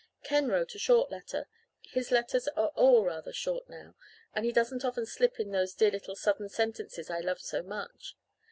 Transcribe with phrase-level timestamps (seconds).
[0.23, 1.47] "Ken wrote a short letter.
[1.91, 3.93] His letters are all rather short now
[4.33, 8.17] and he doesn't often slip in those dear little sudden sentences I love so much.